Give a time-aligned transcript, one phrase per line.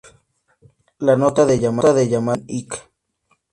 [0.97, 2.73] La nota de llamado es un "ik".